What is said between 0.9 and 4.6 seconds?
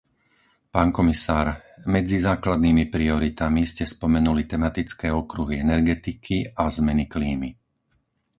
komisár, medzi základnými prioritami ste spomenuli